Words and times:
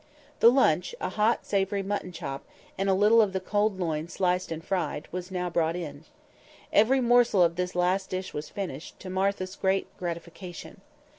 The 0.39 0.49
lunch—a 0.49 1.09
hot 1.09 1.45
savoury 1.45 1.83
mutton 1.83 2.11
chop, 2.11 2.43
and 2.75 2.89
a 2.89 2.93
little 2.95 3.21
of 3.21 3.33
the 3.33 3.39
cold 3.39 3.79
loin 3.79 4.07
sliced 4.07 4.51
and 4.51 4.65
fried—was 4.65 5.29
now 5.29 5.47
brought 5.47 5.75
in. 5.75 6.05
Every 6.73 6.99
morsel 7.01 7.43
of 7.43 7.55
this 7.55 7.75
last 7.75 8.09
dish 8.09 8.33
was 8.33 8.49
finished, 8.49 8.99
to 9.01 9.11
Martha's 9.11 9.55
great 9.55 9.95
gratification. 9.99 10.81